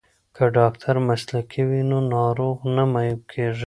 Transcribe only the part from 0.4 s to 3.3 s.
ډاکټر مسلکی وي نو ناروغ نه معیوب